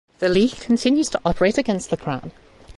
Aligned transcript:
The 0.17 0.29
League 0.29 0.55
continued 0.57 1.05
to 1.11 1.21
operate 1.23 1.59
against 1.59 1.91
the 1.91 1.97
crown. 1.97 2.31